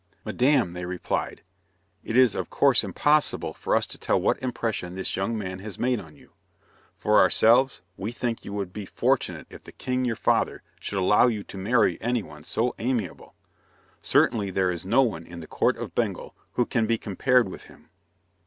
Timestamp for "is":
2.17-2.33, 14.71-14.87